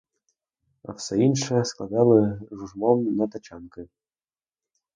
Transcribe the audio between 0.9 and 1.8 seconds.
все інше